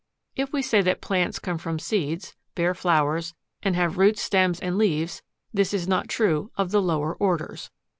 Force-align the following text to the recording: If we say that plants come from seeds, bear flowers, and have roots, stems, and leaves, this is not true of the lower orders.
If 0.35 0.51
we 0.51 0.63
say 0.63 0.81
that 0.81 0.99
plants 0.99 1.37
come 1.37 1.59
from 1.59 1.77
seeds, 1.77 2.35
bear 2.55 2.73
flowers, 2.73 3.35
and 3.61 3.75
have 3.75 3.99
roots, 3.99 4.23
stems, 4.23 4.59
and 4.59 4.75
leaves, 4.75 5.21
this 5.53 5.75
is 5.75 5.87
not 5.87 6.09
true 6.09 6.49
of 6.57 6.71
the 6.71 6.81
lower 6.81 7.13
orders. 7.13 7.69